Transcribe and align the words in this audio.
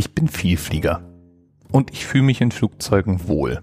Ich 0.00 0.14
bin 0.14 0.28
Vielflieger. 0.28 1.02
Und 1.70 1.92
ich 1.92 2.06
fühle 2.06 2.24
mich 2.24 2.40
in 2.40 2.52
Flugzeugen 2.52 3.28
wohl. 3.28 3.60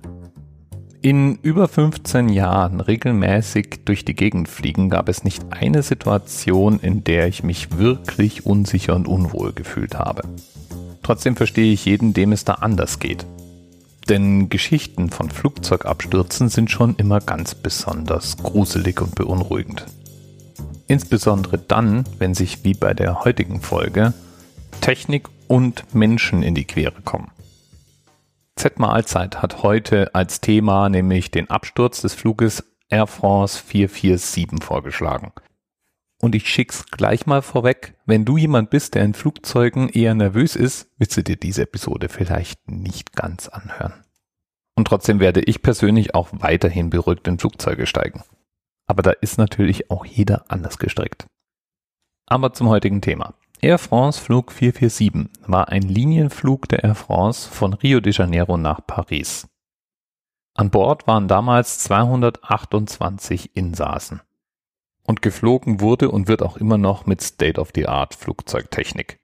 In 1.02 1.38
über 1.38 1.67
15 1.67 2.29
Jahren 2.29 2.79
regelmäßig 2.79 3.79
durch 3.86 4.06
die 4.06 4.13
Gegend 4.13 4.47
fliegen 4.47 4.92
gab 4.92 5.10
es 5.10 5.23
nicht 5.23 5.44
eine 5.50 5.81
Situation, 5.81 6.79
in 6.79 7.04
der 7.04 7.28
ich 7.28 7.42
mich 7.42 7.79
wirklich 7.79 8.46
unsicher 8.46 8.96
und 8.96 9.08
unwohl 9.08 9.52
gefühlt 9.52 9.97
habe. 9.97 10.28
Trotzdem 11.02 11.36
verstehe 11.36 11.73
ich 11.73 11.86
jeden, 11.86 12.13
dem 12.13 12.31
es 12.31 12.46
da 12.46 12.54
anders 12.54 12.99
geht. 12.99 13.26
Denn 14.08 14.47
Geschichten 14.47 15.10
von 15.10 15.31
Flugzeugabstürzen 15.31 16.49
sind 16.49 16.70
schon 16.70 16.98
immer 16.98 17.20
ganz 17.20 17.55
besonders 17.55 18.38
gruselig 18.38 19.02
und 19.02 19.16
beunruhigend. 19.16 19.88
Insbesondere 20.85 21.58
dann, 21.58 22.04
wenn 22.20 22.35
sich 22.35 22.63
wie 22.63 22.76
bei 22.76 22.94
der 22.94 23.23
heutigen 23.23 23.59
Folge 23.59 24.13
Technik 24.81 25.30
und 25.48 25.94
Menschen 25.94 26.44
in 26.44 26.55
die 26.55 26.66
Quere 26.66 27.02
kommen. 27.02 27.32
Z 28.55 28.80
Mahlzeit 28.80 29.42
hat 29.42 29.64
heute 29.64 30.16
als 30.16 30.42
Thema 30.42 30.90
nämlich 30.90 31.30
den 31.32 31.50
Absturz 31.50 32.02
des 32.02 32.16
Fluges 32.16 32.64
Air 32.90 33.08
France 33.08 33.62
447 33.64 34.64
vorgeschlagen. 34.64 35.32
Und 36.20 36.34
ich 36.34 36.50
schick's 36.50 36.86
gleich 36.88 37.28
mal 37.28 37.44
vorweg, 37.44 37.94
wenn 38.05 38.26
du 38.26 38.38
jemand 38.38 38.72
bist, 38.72 38.96
der 38.96 39.04
in 39.04 39.14
Flugzeugen 39.14 39.90
eher 39.90 40.16
nervös 40.16 40.55
ist, 40.55 40.90
willst 40.98 41.16
du 41.18 41.24
dir 41.24 41.36
diese 41.36 41.64
Episode 41.64 42.10
vielleicht 42.10 42.68
nicht 42.68 43.14
ganz 43.14 43.48
anhören. 43.48 43.94
Und 44.76 44.88
trotzdem 44.88 45.20
werde 45.20 45.41
ich 45.41 45.62
persönlich 45.62 46.16
auch 46.16 46.30
weiterhin 46.32 46.90
beruhigt 46.90 47.27
in 47.27 47.38
Flugzeuge 47.38 47.86
steigen. 47.86 48.24
Aber 48.88 49.04
da 49.04 49.12
ist 49.12 49.38
natürlich 49.38 49.91
auch 49.91 50.05
jeder 50.05 50.46
anders 50.48 50.80
gestrickt. 50.80 51.27
Aber 52.26 52.54
zum 52.54 52.70
heutigen 52.70 53.02
Thema. 53.02 53.36
Air 53.60 53.80
France 53.80 54.22
Flug 54.22 54.52
447 54.52 55.32
war 55.48 55.70
ein 55.70 55.82
Linienflug 55.82 56.70
der 56.70 56.84
Air 56.84 56.94
France 56.94 57.50
von 57.50 57.74
Rio 57.74 58.00
de 58.00 58.14
Janeiro 58.14 58.56
nach 58.56 58.86
Paris. 58.86 59.48
An 60.54 60.70
Bord 60.70 61.08
waren 61.08 61.27
damals 61.27 61.80
228 61.80 63.55
Insassen. 63.55 64.22
Und 65.03 65.23
geflogen 65.23 65.81
wurde 65.81 66.11
und 66.11 66.27
wird 66.27 66.44
auch 66.44 66.58
immer 66.58 66.77
noch 66.77 67.08
mit 67.08 67.22
State-of-the-Art 67.22 68.14
Flugzeugtechnik. 68.14 69.17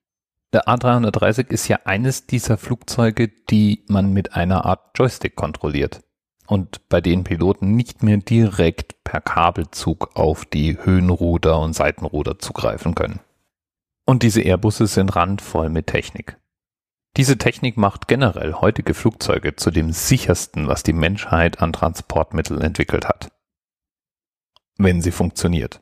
Der 0.51 0.67
A330 0.67 1.49
ist 1.49 1.67
ja 1.67 1.81
eines 1.85 2.25
dieser 2.25 2.57
Flugzeuge, 2.57 3.27
die 3.27 3.83
man 3.87 4.13
mit 4.13 4.33
einer 4.33 4.65
Art 4.65 4.97
Joystick 4.97 5.35
kontrolliert 5.35 6.01
und 6.47 6.89
bei 6.89 7.01
denen 7.01 7.23
Piloten 7.23 7.75
nicht 7.75 8.01
mehr 8.01 8.17
direkt 8.17 9.03
per 9.03 9.21
Kabelzug 9.21 10.15
auf 10.15 10.45
die 10.45 10.77
Höhenruder 10.83 11.59
und 11.59 11.73
Seitenruder 11.73 12.39
zugreifen 12.39 12.95
können. 12.95 13.19
Und 14.05 14.23
diese 14.23 14.41
Airbusse 14.41 14.87
sind 14.87 15.15
randvoll 15.15 15.69
mit 15.69 15.87
Technik. 15.87 16.37
Diese 17.15 17.37
Technik 17.37 17.77
macht 17.77 18.07
generell 18.07 18.53
heutige 18.53 18.93
Flugzeuge 18.93 19.55
zu 19.55 19.69
dem 19.69 19.91
sichersten, 19.91 20.67
was 20.67 20.81
die 20.81 20.93
Menschheit 20.93 21.61
an 21.61 21.71
Transportmitteln 21.71 22.61
entwickelt 22.61 23.07
hat. 23.07 23.31
Wenn 24.77 25.01
sie 25.01 25.11
funktioniert. 25.11 25.79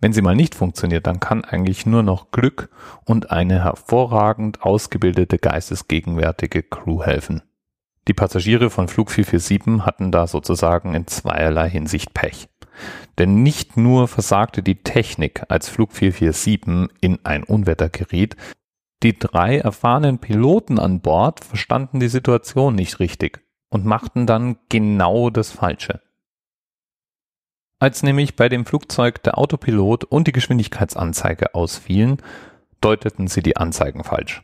Wenn 0.00 0.12
sie 0.12 0.22
mal 0.22 0.34
nicht 0.34 0.54
funktioniert, 0.54 1.06
dann 1.06 1.20
kann 1.20 1.44
eigentlich 1.44 1.86
nur 1.86 2.02
noch 2.02 2.30
Glück 2.30 2.70
und 3.04 3.30
eine 3.30 3.62
hervorragend 3.62 4.62
ausgebildete 4.62 5.38
geistesgegenwärtige 5.38 6.62
Crew 6.62 7.02
helfen. 7.02 7.42
Die 8.08 8.14
Passagiere 8.14 8.68
von 8.68 8.88
Flug 8.88 9.10
447 9.10 9.86
hatten 9.86 10.10
da 10.10 10.26
sozusagen 10.26 10.94
in 10.94 11.06
zweierlei 11.06 11.70
Hinsicht 11.70 12.12
Pech. 12.12 12.48
Denn 13.18 13.42
nicht 13.42 13.76
nur 13.76 14.08
versagte 14.08 14.62
die 14.62 14.82
Technik, 14.82 15.42
als 15.48 15.68
Flug 15.68 15.92
447 15.92 16.96
in 17.00 17.18
ein 17.24 17.44
Unwetter 17.44 17.88
geriet, 17.88 18.36
die 19.02 19.18
drei 19.18 19.58
erfahrenen 19.58 20.18
Piloten 20.18 20.78
an 20.78 21.00
Bord 21.00 21.44
verstanden 21.44 22.00
die 22.00 22.08
Situation 22.08 22.74
nicht 22.74 23.00
richtig 23.00 23.40
und 23.68 23.84
machten 23.84 24.26
dann 24.26 24.56
genau 24.68 25.30
das 25.30 25.50
Falsche. 25.50 26.00
Als 27.78 28.02
nämlich 28.02 28.36
bei 28.36 28.48
dem 28.48 28.64
Flugzeug 28.64 29.22
der 29.24 29.36
Autopilot 29.36 30.04
und 30.04 30.26
die 30.26 30.32
Geschwindigkeitsanzeige 30.32 31.54
ausfielen, 31.54 32.16
deuteten 32.80 33.28
sie 33.28 33.42
die 33.42 33.56
Anzeigen 33.56 34.04
falsch. 34.04 34.42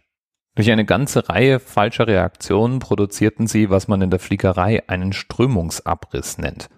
Durch 0.56 0.70
eine 0.70 0.84
ganze 0.84 1.28
Reihe 1.28 1.60
falscher 1.60 2.06
Reaktionen 2.06 2.80
produzierten 2.80 3.46
sie, 3.46 3.70
was 3.70 3.88
man 3.88 4.02
in 4.02 4.10
der 4.10 4.18
Fliegerei 4.18 4.86
einen 4.88 5.12
Strömungsabriss 5.12 6.38
nennt. 6.38 6.68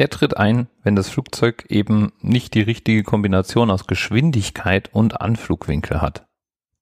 Der 0.00 0.08
tritt 0.08 0.38
ein, 0.38 0.66
wenn 0.82 0.96
das 0.96 1.10
Flugzeug 1.10 1.66
eben 1.68 2.10
nicht 2.22 2.54
die 2.54 2.62
richtige 2.62 3.02
Kombination 3.02 3.70
aus 3.70 3.86
Geschwindigkeit 3.86 4.88
und 4.94 5.20
Anflugwinkel 5.20 6.00
hat. 6.00 6.26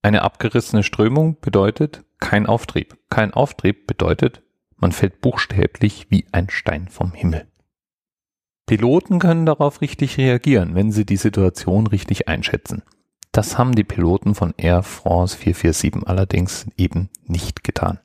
Eine 0.02 0.22
abgerissene 0.22 0.84
Strömung 0.84 1.36
bedeutet 1.40 2.04
kein 2.20 2.46
Auftrieb. 2.46 2.96
Kein 3.10 3.34
Auftrieb 3.34 3.88
bedeutet, 3.88 4.44
man 4.76 4.92
fällt 4.92 5.20
buchstäblich 5.20 6.06
wie 6.10 6.26
ein 6.30 6.48
Stein 6.48 6.86
vom 6.86 7.12
Himmel. 7.12 7.48
Piloten 8.66 9.18
können 9.18 9.46
darauf 9.46 9.80
richtig 9.80 10.16
reagieren, 10.16 10.76
wenn 10.76 10.92
sie 10.92 11.04
die 11.04 11.16
Situation 11.16 11.88
richtig 11.88 12.28
einschätzen. 12.28 12.84
Das 13.32 13.58
haben 13.58 13.74
die 13.74 13.82
Piloten 13.82 14.36
von 14.36 14.54
Air 14.56 14.84
France 14.84 15.36
447 15.36 16.06
allerdings 16.06 16.68
eben 16.76 17.10
nicht 17.26 17.64
getan. 17.64 17.98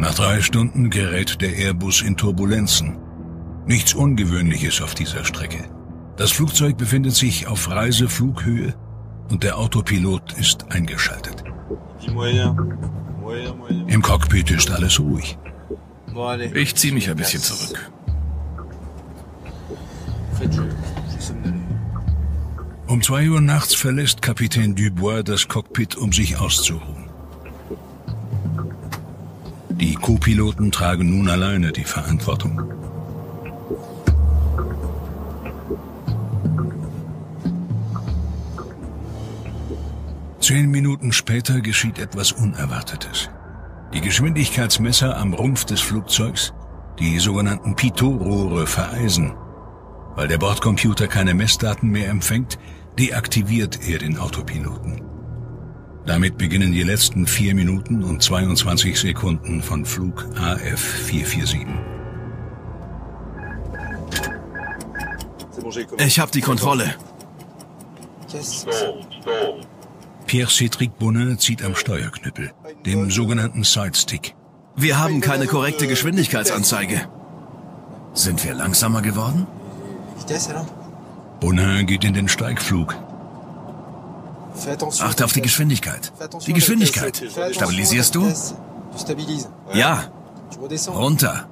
Nach 0.00 0.14
drei 0.14 0.40
Stunden 0.40 0.88
gerät 0.88 1.42
der 1.42 1.54
Airbus 1.54 2.00
in 2.00 2.16
Turbulenzen. 2.16 2.96
Nichts 3.66 3.92
Ungewöhnliches 3.92 4.80
auf 4.80 4.94
dieser 4.94 5.26
Strecke. 5.26 5.62
Das 6.16 6.32
Flugzeug 6.32 6.78
befindet 6.78 7.14
sich 7.14 7.46
auf 7.46 7.68
Reiseflughöhe 7.68 8.74
und 9.28 9.42
der 9.42 9.58
Autopilot 9.58 10.32
ist 10.38 10.72
eingeschaltet. 10.72 11.44
Im 13.88 14.00
Cockpit 14.00 14.50
ist 14.50 14.70
alles 14.70 14.98
ruhig. 14.98 15.36
Ich 16.54 16.74
ziehe 16.76 16.94
mich 16.94 17.10
ein 17.10 17.16
bisschen 17.16 17.42
zurück. 17.42 17.90
Um 22.86 23.02
zwei 23.02 23.28
Uhr 23.28 23.42
nachts 23.42 23.74
verlässt 23.74 24.22
Kapitän 24.22 24.74
Dubois 24.74 25.24
das 25.24 25.46
Cockpit, 25.46 25.94
um 25.94 26.10
sich 26.10 26.38
auszuruhen. 26.38 26.99
Co-Piloten 30.00 30.72
tragen 30.72 31.10
nun 31.10 31.28
alleine 31.28 31.72
die 31.72 31.84
Verantwortung. 31.84 32.62
Zehn 40.40 40.70
Minuten 40.70 41.12
später 41.12 41.60
geschieht 41.60 41.98
etwas 41.98 42.32
Unerwartetes. 42.32 43.30
Die 43.92 44.00
Geschwindigkeitsmesser 44.00 45.16
am 45.16 45.34
Rumpf 45.34 45.64
des 45.64 45.80
Flugzeugs, 45.80 46.52
die 46.98 47.18
sogenannten 47.18 47.76
Pitot-Rohre, 47.76 48.66
vereisen. 48.66 49.34
Weil 50.16 50.28
der 50.28 50.38
Bordcomputer 50.38 51.08
keine 51.08 51.34
Messdaten 51.34 51.88
mehr 51.88 52.08
empfängt, 52.08 52.58
deaktiviert 52.98 53.88
er 53.88 53.98
den 53.98 54.18
Autopiloten. 54.18 55.09
Damit 56.10 56.38
beginnen 56.38 56.72
die 56.72 56.82
letzten 56.82 57.24
vier 57.24 57.54
Minuten 57.54 58.02
und 58.02 58.20
22 58.20 58.98
Sekunden 58.98 59.62
von 59.62 59.84
Flug 59.84 60.26
AF 60.36 60.80
447. 60.80 61.68
Ich 65.98 66.18
habe 66.18 66.32
die 66.32 66.40
Kontrolle. 66.40 66.96
Pierre-Cédric 70.26 70.90
Bonnin 70.98 71.38
zieht 71.38 71.62
am 71.62 71.76
Steuerknüppel, 71.76 72.50
dem 72.84 73.12
sogenannten 73.12 73.62
Sidestick. 73.62 74.34
Wir 74.74 74.98
haben 74.98 75.20
keine 75.20 75.46
korrekte 75.46 75.86
Geschwindigkeitsanzeige. 75.86 77.08
Sind 78.14 78.44
wir 78.44 78.54
langsamer 78.54 79.00
geworden? 79.00 79.46
Bonnin 81.38 81.86
geht 81.86 82.02
in 82.02 82.14
den 82.14 82.26
Steigflug. 82.26 82.96
Achte 85.00 85.24
auf 85.24 85.32
die 85.32 85.42
Geschwindigkeit. 85.42 86.12
Die 86.46 86.52
Geschwindigkeit. 86.52 87.22
Stabilisierst 87.52 88.14
du? 88.14 88.32
Ja. 89.72 90.04
Runter. 90.88 91.48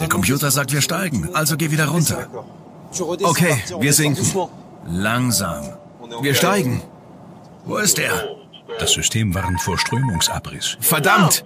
Der 0.00 0.08
Computer 0.08 0.50
sagt, 0.50 0.72
wir 0.72 0.80
steigen, 0.80 1.28
also 1.34 1.56
geh 1.56 1.70
wieder 1.70 1.86
runter. 1.86 2.26
Okay, 3.22 3.62
wir 3.80 3.92
sinken. 3.92 4.26
Langsam. 4.86 5.64
Wir 6.22 6.34
steigen. 6.34 6.82
Wo 7.64 7.76
ist 7.76 7.98
er? 7.98 8.36
Das 8.78 8.92
System 8.92 9.34
warnt 9.34 9.60
vor 9.60 9.78
Strömungsabriss. 9.78 10.76
Verdammt! 10.80 11.44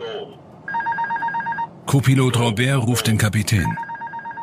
Copilot 1.86 2.38
Robert 2.38 2.86
ruft 2.86 3.06
den 3.06 3.18
Kapitän. 3.18 3.76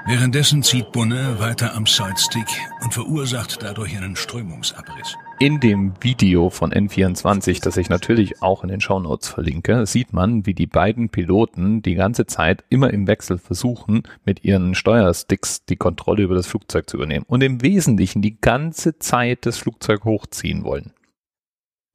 Währenddessen 0.05 0.63
zieht 0.63 0.91
Bonnet 0.91 1.39
weiter 1.39 1.75
am 1.75 1.85
Sidestick 1.85 2.47
und 2.81 2.93
verursacht 2.93 3.59
dadurch 3.61 3.95
einen 3.95 4.15
Strömungsabriss. 4.15 5.15
In 5.41 5.61
dem 5.61 5.93
Video 6.01 6.49
von 6.49 6.73
N24, 6.73 7.63
das 7.63 7.77
ich 7.77 7.87
natürlich 7.87 8.41
auch 8.41 8.61
in 8.61 8.67
den 8.67 8.81
Shownotes 8.81 9.29
verlinke, 9.29 9.85
sieht 9.85 10.11
man, 10.11 10.45
wie 10.45 10.53
die 10.53 10.67
beiden 10.67 11.07
Piloten 11.07 11.81
die 11.81 11.95
ganze 11.95 12.25
Zeit 12.25 12.65
immer 12.67 12.91
im 12.91 13.07
Wechsel 13.07 13.37
versuchen, 13.37 14.03
mit 14.25 14.43
ihren 14.43 14.75
Steuersticks 14.75 15.63
die 15.63 15.77
Kontrolle 15.77 16.23
über 16.23 16.35
das 16.35 16.47
Flugzeug 16.47 16.89
zu 16.89 16.97
übernehmen 16.97 17.23
und 17.25 17.41
im 17.41 17.61
Wesentlichen 17.61 18.21
die 18.21 18.41
ganze 18.41 18.99
Zeit 18.99 19.45
das 19.45 19.57
Flugzeug 19.57 20.03
hochziehen 20.03 20.65
wollen. 20.65 20.91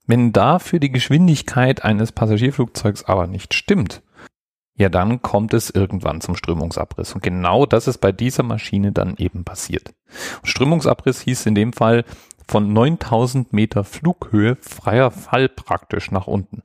Wenn 0.06 0.32
dafür 0.32 0.78
die 0.78 0.92
Geschwindigkeit 0.92 1.84
eines 1.84 2.12
Passagierflugzeugs 2.12 3.04
aber 3.04 3.26
nicht 3.26 3.52
stimmt, 3.52 4.00
ja 4.74 4.88
dann 4.88 5.20
kommt 5.20 5.52
es 5.52 5.68
irgendwann 5.68 6.22
zum 6.22 6.34
Strömungsabriss. 6.34 7.12
Und 7.14 7.22
genau 7.22 7.66
das 7.66 7.88
ist 7.88 7.98
bei 7.98 8.10
dieser 8.10 8.42
Maschine 8.42 8.90
dann 8.90 9.16
eben 9.18 9.44
passiert. 9.44 9.92
Strömungsabriss 10.44 11.20
hieß 11.20 11.44
in 11.44 11.54
dem 11.54 11.74
Fall 11.74 12.04
von 12.46 12.72
9000 12.72 13.52
Meter 13.52 13.84
Flughöhe 13.84 14.56
freier 14.56 15.10
Fall 15.10 15.48
praktisch 15.48 16.10
nach 16.10 16.26
unten. 16.26 16.62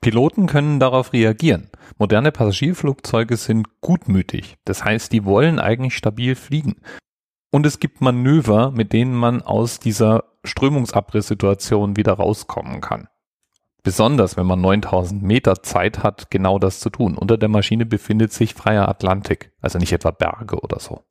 Piloten 0.00 0.46
können 0.46 0.80
darauf 0.80 1.12
reagieren. 1.14 1.70
Moderne 1.98 2.30
Passagierflugzeuge 2.30 3.36
sind 3.38 3.80
gutmütig. 3.80 4.58
Das 4.64 4.84
heißt, 4.84 5.12
die 5.12 5.24
wollen 5.24 5.58
eigentlich 5.58 5.96
stabil 5.96 6.34
fliegen. 6.34 6.76
Und 7.50 7.64
es 7.64 7.80
gibt 7.80 8.00
Manöver, 8.00 8.70
mit 8.70 8.92
denen 8.92 9.14
man 9.14 9.40
aus 9.40 9.78
dieser 9.78 10.24
Strömungsabriss-Situation 10.44 11.96
wieder 11.96 12.14
rauskommen 12.14 12.80
kann. 12.80 13.08
Besonders 13.82 14.36
wenn 14.36 14.46
man 14.46 14.60
9000 14.60 15.22
Meter 15.22 15.62
Zeit 15.62 16.02
hat, 16.02 16.30
genau 16.30 16.58
das 16.58 16.80
zu 16.80 16.90
tun. 16.90 17.16
Unter 17.16 17.38
der 17.38 17.48
Maschine 17.48 17.86
befindet 17.86 18.32
sich 18.32 18.54
freier 18.54 18.88
Atlantik, 18.88 19.52
also 19.60 19.78
nicht 19.78 19.92
etwa 19.92 20.10
Berge 20.10 20.58
oder 20.60 20.80
so. 20.80 21.04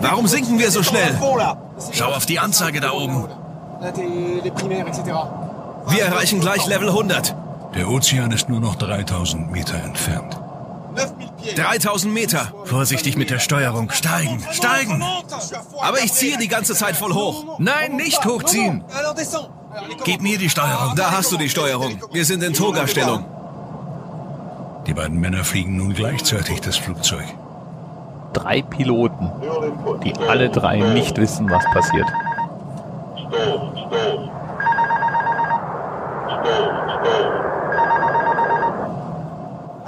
Warum 0.00 0.26
sinken 0.26 0.58
wir 0.58 0.70
so 0.70 0.82
schnell? 0.82 1.18
Schau 1.92 2.12
auf 2.12 2.26
die 2.26 2.38
Anzeige 2.38 2.80
da 2.80 2.92
oben. 2.92 3.28
Wir 5.88 6.02
erreichen 6.04 6.40
gleich 6.40 6.66
Level 6.66 6.88
100. 6.88 7.34
Der 7.74 7.88
Ozean 7.88 8.32
ist 8.32 8.48
nur 8.48 8.60
noch 8.60 8.76
3000 8.76 9.50
Meter 9.50 9.74
entfernt. 9.82 10.38
3000 11.56 12.12
Meter. 12.12 12.52
Vorsichtig 12.64 13.16
mit 13.16 13.30
der 13.30 13.38
Steuerung. 13.38 13.90
Steigen, 13.90 14.42
steigen. 14.50 15.02
Aber 15.80 16.02
ich 16.02 16.12
ziehe 16.12 16.38
die 16.38 16.48
ganze 16.48 16.74
Zeit 16.74 16.96
voll 16.96 17.14
hoch. 17.14 17.58
Nein, 17.58 17.96
nicht 17.96 18.24
hochziehen. 18.24 18.84
Gib 20.04 20.22
mir 20.22 20.38
die 20.38 20.50
Steuerung. 20.50 20.96
Da 20.96 21.12
hast 21.12 21.30
du 21.30 21.36
die 21.36 21.48
Steuerung. 21.48 22.00
Wir 22.10 22.24
sind 22.24 22.42
in 22.42 22.52
Toga-Stellung. 22.52 23.24
Die 24.86 24.94
beiden 24.94 25.20
Männer 25.20 25.44
fliegen 25.44 25.76
nun 25.76 25.92
gleichzeitig 25.92 26.60
das 26.60 26.76
Flugzeug. 26.76 27.26
Drei 28.32 28.62
Piloten, 28.62 29.30
die 30.04 30.14
alle 30.28 30.50
drei 30.50 30.78
nicht 30.78 31.16
wissen, 31.16 31.50
was 31.50 31.64
passiert. 31.72 32.06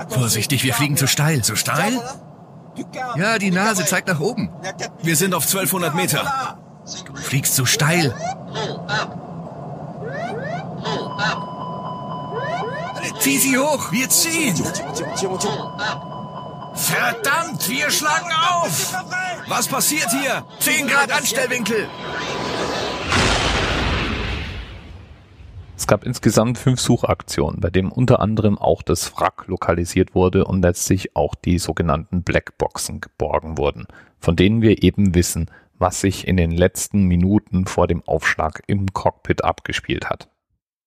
Vorsichtig, 0.08 0.64
wir 0.64 0.74
fliegen 0.74 0.96
zu 0.96 1.06
steil. 1.06 1.42
Zu 1.42 1.56
steil? 1.56 2.00
Ja, 3.16 3.38
die 3.38 3.50
Nase 3.50 3.84
zeigt 3.84 4.08
nach 4.08 4.20
oben. 4.20 4.50
Wir 5.02 5.16
sind 5.16 5.34
auf 5.34 5.44
1200 5.44 5.94
Meter. 5.94 6.56
Du 7.06 7.14
fliegst 7.16 7.54
zu 7.54 7.66
steil. 7.66 8.14
Zieh 13.20 13.38
sie 13.38 13.58
hoch, 13.58 13.92
wir 13.92 14.08
ziehen. 14.08 14.54
Verdammt, 16.74 17.68
wir 17.68 17.90
schlagen 17.90 18.30
auf. 18.32 18.94
Was 19.48 19.68
passiert 19.68 20.08
hier? 20.10 20.44
10 20.60 20.86
Grad 20.86 21.10
Anstellwinkel. 21.12 21.88
Es 25.76 25.86
gab 25.86 26.04
insgesamt 26.04 26.58
fünf 26.58 26.78
Suchaktionen, 26.78 27.60
bei 27.60 27.70
denen 27.70 27.90
unter 27.90 28.20
anderem 28.20 28.58
auch 28.58 28.82
das 28.82 29.16
Wrack 29.16 29.46
lokalisiert 29.46 30.14
wurde 30.14 30.44
und 30.44 30.62
letztlich 30.62 31.16
auch 31.16 31.34
die 31.34 31.58
sogenannten 31.58 32.22
Blackboxen 32.22 33.00
geborgen 33.00 33.58
wurden, 33.58 33.86
von 34.18 34.36
denen 34.36 34.62
wir 34.62 34.82
eben 34.82 35.14
wissen, 35.14 35.50
was 35.78 36.00
sich 36.00 36.28
in 36.28 36.36
den 36.36 36.50
letzten 36.50 37.04
Minuten 37.04 37.66
vor 37.66 37.86
dem 37.86 38.06
Aufschlag 38.06 38.62
im 38.66 38.92
Cockpit 38.92 39.42
abgespielt 39.42 40.10
hat. 40.10 40.28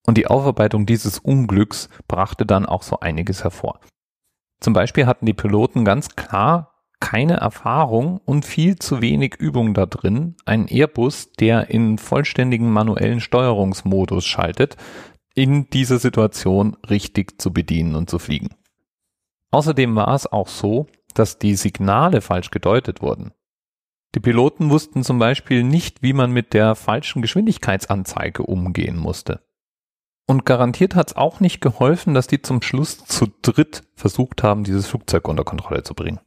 Und 0.06 0.18
die 0.18 0.28
Aufarbeitung 0.28 0.86
dieses 0.86 1.18
Unglücks 1.18 1.90
brachte 2.08 2.46
dann 2.46 2.66
auch 2.66 2.84
so 2.84 3.00
einiges 3.00 3.44
hervor. 3.44 3.80
Zum 4.63 4.71
Beispiel 4.71 5.07
hatten 5.07 5.25
die 5.25 5.33
Piloten 5.33 5.83
ganz 5.83 6.15
klar 6.15 6.74
keine 7.01 7.33
Erfahrung 7.33 8.21
und 8.24 8.45
viel 8.45 8.77
zu 8.77 9.01
wenig 9.01 9.36
Übung 9.36 9.74
da 9.74 9.86
drin, 9.86 10.38
einen 10.45 10.69
Airbus, 10.69 11.33
der 11.33 11.69
in 11.69 11.98
vollständigen 11.98 12.71
manuellen 12.71 13.19
Steuerungsmodus 13.19 14.25
schaltet, 14.25 14.77
in 15.36 15.69
dieser 15.69 16.00
Situation 16.00 16.77
richtig 16.89 17.42
zu 17.42 17.51
bedienen 17.51 17.95
und 17.95 18.10
zu 18.10 18.19
fliegen. 18.19 18.56
Außerdem 19.51 19.98
war 19.98 20.15
es 20.15 20.31
auch 20.31 20.48
so, 20.48 20.88
dass 21.13 21.39
die 21.39 21.56
Signale 21.56 22.21
falsch 22.21 22.50
gedeutet 22.50 23.01
wurden. 23.01 23.33
Die 24.15 24.21
Piloten 24.21 24.69
wussten 24.69 25.04
zum 25.04 25.19
Beispiel 25.19 25.63
nicht, 25.63 26.04
wie 26.04 26.13
man 26.13 26.31
mit 26.31 26.54
der 26.54 26.75
falschen 26.75 27.21
Geschwindigkeitsanzeige 27.21 28.44
umgehen 28.44 28.95
musste. 28.95 29.42
Und 30.25 30.46
garantiert 30.46 30.96
hat 30.96 31.10
es 31.10 31.16
auch 31.18 31.40
nicht 31.40 31.60
geholfen, 31.60 32.14
dass 32.14 32.28
die 32.28 32.42
zum 32.42 32.62
Schluss 32.62 33.04
zu 33.06 33.28
dritt 33.42 33.84
versucht 33.96 34.44
haben, 34.44 34.64
dieses 34.64 34.88
Flugzeug 34.88 35.28
unter 35.28 35.44
Kontrolle 35.44 35.84
zu 35.84 35.94
bringen. 35.94 36.20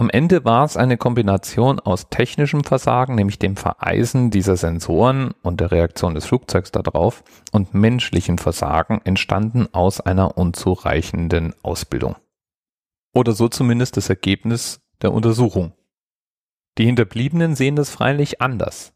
Am 0.00 0.10
Ende 0.10 0.44
war 0.44 0.64
es 0.64 0.76
eine 0.76 0.96
Kombination 0.96 1.80
aus 1.80 2.08
technischem 2.08 2.62
Versagen, 2.62 3.16
nämlich 3.16 3.40
dem 3.40 3.56
Vereisen 3.56 4.30
dieser 4.30 4.56
Sensoren 4.56 5.32
und 5.42 5.60
der 5.60 5.72
Reaktion 5.72 6.14
des 6.14 6.24
Flugzeugs 6.24 6.70
darauf, 6.70 7.24
und 7.50 7.74
menschlichem 7.74 8.38
Versagen 8.38 9.00
entstanden 9.02 9.66
aus 9.72 10.00
einer 10.00 10.38
unzureichenden 10.38 11.52
Ausbildung. 11.62 12.14
Oder 13.12 13.32
so 13.32 13.48
zumindest 13.48 13.96
das 13.96 14.08
Ergebnis 14.08 14.80
der 15.02 15.12
Untersuchung. 15.12 15.72
Die 16.78 16.86
Hinterbliebenen 16.86 17.56
sehen 17.56 17.74
das 17.74 17.90
freilich 17.90 18.40
anders. 18.40 18.92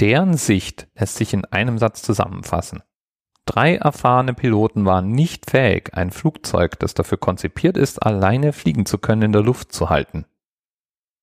Deren 0.00 0.36
Sicht 0.36 0.88
lässt 0.96 1.16
sich 1.16 1.34
in 1.34 1.44
einem 1.44 1.78
Satz 1.78 2.02
zusammenfassen. 2.02 2.82
Drei 3.46 3.76
erfahrene 3.76 4.34
Piloten 4.34 4.84
waren 4.84 5.12
nicht 5.12 5.48
fähig, 5.48 5.94
ein 5.94 6.10
Flugzeug, 6.10 6.78
das 6.80 6.94
dafür 6.94 7.16
konzipiert 7.16 7.76
ist, 7.76 8.02
alleine 8.02 8.52
fliegen 8.52 8.86
zu 8.86 8.98
können, 8.98 9.22
in 9.22 9.32
der 9.32 9.42
Luft 9.42 9.72
zu 9.72 9.88
halten. 9.88 10.26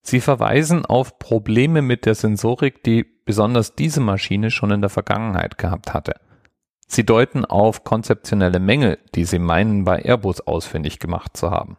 Sie 0.01 0.21
verweisen 0.21 0.85
auf 0.85 1.19
Probleme 1.19 1.81
mit 1.81 2.05
der 2.05 2.15
Sensorik, 2.15 2.83
die 2.83 3.03
besonders 3.03 3.75
diese 3.75 3.99
Maschine 3.99 4.51
schon 4.51 4.71
in 4.71 4.81
der 4.81 4.89
Vergangenheit 4.89 5.57
gehabt 5.57 5.93
hatte. 5.93 6.15
Sie 6.87 7.05
deuten 7.05 7.45
auf 7.45 7.83
konzeptionelle 7.83 8.59
Mängel, 8.59 8.99
die 9.15 9.25
sie 9.25 9.39
meinen, 9.39 9.83
bei 9.83 10.03
Airbus 10.03 10.41
ausfindig 10.41 10.99
gemacht 10.99 11.35
zu 11.35 11.51
haben. 11.51 11.77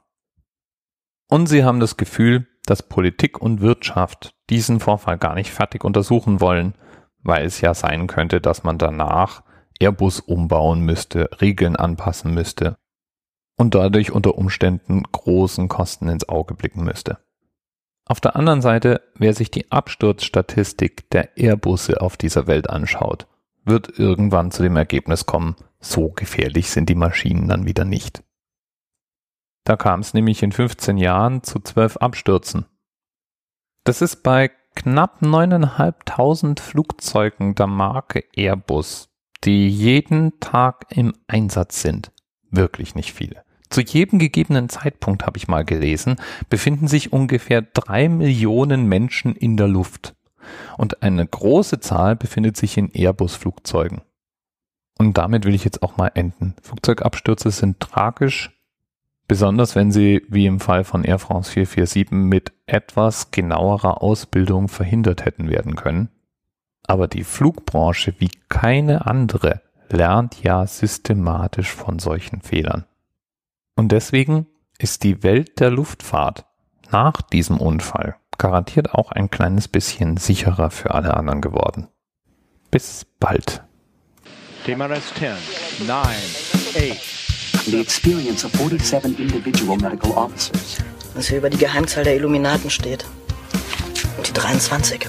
Und 1.29 1.47
sie 1.47 1.65
haben 1.65 1.81
das 1.81 1.97
Gefühl, 1.97 2.47
dass 2.67 2.83
Politik 2.83 3.41
und 3.41 3.61
Wirtschaft 3.61 4.35
diesen 4.51 4.81
Vorfall 4.81 5.19
gar 5.19 5.35
nicht 5.35 5.51
fertig 5.51 5.85
untersuchen 5.85 6.41
wollen, 6.41 6.75
weil 7.23 7.47
es 7.47 7.61
ja 7.61 7.75
sein 7.75 8.07
könnte, 8.07 8.41
dass 8.41 8.63
man 8.63 8.79
danach 8.79 9.43
Airbus 9.81 10.21
umbauen 10.21 10.81
müsste, 10.81 11.31
Regeln 11.41 11.77
anpassen 11.77 12.33
müsste 12.33 12.77
und 13.57 13.75
dadurch 13.75 14.13
unter 14.13 14.37
Umständen 14.37 15.03
großen 15.05 15.69
Kosten 15.69 16.09
ins 16.09 16.29
Auge 16.29 16.55
blicken 16.55 16.85
müsste. 16.85 17.19
Auf 18.07 18.21
der 18.21 18.37
anderen 18.37 18.61
Seite, 18.61 19.03
wer 19.15 19.33
sich 19.33 19.51
die 19.51 19.71
Absturzstatistik 19.71 21.09
der 21.11 21.37
Airbusse 21.37 22.01
auf 22.01 22.17
dieser 22.17 22.47
Welt 22.47 22.69
anschaut, 22.69 23.27
wird 23.65 23.99
irgendwann 23.99 24.51
zu 24.51 24.63
dem 24.63 24.77
Ergebnis 24.77 25.25
kommen, 25.25 25.57
so 25.81 26.11
gefährlich 26.11 26.71
sind 26.71 26.89
die 26.89 26.95
Maschinen 26.95 27.49
dann 27.49 27.67
wieder 27.67 27.85
nicht. 27.85 28.23
Da 29.65 29.77
kam 29.77 30.01
es 30.01 30.13
nämlich 30.13 30.43
in 30.43 30.53
15 30.53 30.99
Jahren 30.99 31.43
zu 31.43 31.59
12 31.61 31.97
Abstürzen. 31.97 32.67
Das 33.85 34.03
ist 34.03 34.23
bei 34.23 34.51
knapp 34.75 35.23
9.500 35.23 36.61
Flugzeugen 36.61 37.55
der 37.55 37.67
Marke 37.67 38.25
Airbus 38.37 39.09
die 39.45 39.69
jeden 39.69 40.39
Tag 40.41 40.87
im 40.91 41.13
Einsatz 41.27 41.83
sind. 41.83 42.13
Wirklich 42.51 42.95
nicht 42.95 43.13
viele. 43.13 43.43
Zu 43.71 43.81
jedem 43.81 44.19
gegebenen 44.19 44.69
Zeitpunkt, 44.69 45.27
habe 45.27 45.37
ich 45.37 45.49
mal 45.49 45.65
gelesen, 45.65 46.17
befinden 46.49 46.87
sich 46.87 47.13
ungefähr 47.13 47.63
drei 47.63 48.09
Millionen 48.09 48.87
Menschen 48.87 49.35
in 49.35 49.57
der 49.57 49.69
Luft. 49.69 50.15
Und 50.77 51.03
eine 51.03 51.27
große 51.27 51.81
Zahl 51.81 52.17
befindet 52.17 52.57
sich 52.57 52.77
in 52.77 52.91
Airbus-Flugzeugen. 52.93 54.03
Und 54.99 55.19
damit 55.19 55.45
will 55.45 55.55
ich 55.55 55.65
jetzt 55.65 55.83
auch 55.83 55.97
mal 55.97 56.13
enden. 56.15 56.55
Flugzeugabstürze 56.63 57.51
sind 57.51 57.81
tragisch, 57.81 58.53
besonders 59.27 59.75
wenn 59.75 59.91
sie, 59.91 60.23
wie 60.29 60.47
im 60.47 60.61
Fall 60.61 60.85
von 60.85 61.03
Air 61.03 61.19
France 61.19 61.51
447, 61.51 62.13
mit 62.13 62.53
etwas 62.67 63.31
genauerer 63.33 64.03
Ausbildung 64.03 64.69
verhindert 64.69 65.25
hätten 65.25 65.51
werden 65.51 65.75
können. 65.75 66.11
Aber 66.87 67.09
die 67.09 67.25
Flugbranche 67.25 68.15
wie 68.19 68.31
keine 68.49 69.07
andere 69.07 69.61
lernt 69.89 70.43
ja 70.43 70.67
systematisch 70.67 71.71
von 71.71 71.99
solchen 71.99 72.41
Fehlern. 72.41 72.85
Und 73.77 73.93
deswegen 73.93 74.47
ist 74.79 75.03
die 75.03 75.23
Welt 75.23 75.61
der 75.61 75.71
Luftfahrt 75.71 76.45
nach 76.91 77.23
diesem 77.23 77.59
Unfall 77.59 78.17
garantiert 78.39 78.95
auch 78.95 79.13
ein 79.13 79.31
kleines 79.31 79.69
bisschen 79.69 80.17
sicherer 80.17 80.71
für 80.71 80.95
alle 80.95 81.15
anderen 81.15 81.41
geworden. 81.41 81.89
Bis 82.71 83.07
bald. 83.21 83.63
TMRS 84.65 85.15
10, 85.19 85.87
9, 85.87 85.99
8. 85.99 87.67
The 87.67 87.81
experience 87.81 88.45
of 88.45 88.53
47 88.53 89.19
individual 89.19 89.77
medical 89.79 90.13
officers. 90.13 90.79
Was 91.15 91.29
hier 91.29 91.39
über 91.39 91.51
die 91.51 91.59
Geheimzahl 91.59 92.05
der 92.05 92.17
Illuminaten 92.17 92.71
steht. 92.71 93.05
Und 94.17 94.29
die 94.29 94.33
23. 94.33 95.07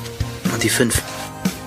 Und 0.53 0.63
die 0.63 0.69
5. 0.69 1.01